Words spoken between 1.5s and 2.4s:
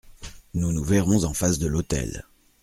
de l’hôtel.